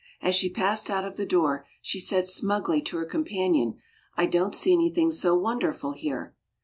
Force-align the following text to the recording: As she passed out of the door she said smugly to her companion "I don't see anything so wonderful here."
As 0.19 0.33
she 0.33 0.49
passed 0.49 0.89
out 0.89 1.05
of 1.05 1.15
the 1.15 1.27
door 1.27 1.63
she 1.79 1.99
said 1.99 2.27
smugly 2.27 2.81
to 2.81 2.97
her 2.97 3.05
companion 3.05 3.75
"I 4.17 4.25
don't 4.25 4.55
see 4.55 4.73
anything 4.73 5.11
so 5.11 5.37
wonderful 5.37 5.91
here." 5.91 6.35